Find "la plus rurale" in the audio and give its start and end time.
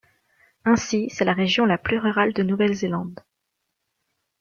1.67-2.33